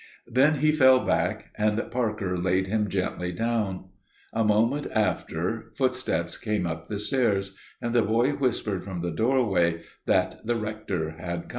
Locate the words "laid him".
2.35-2.89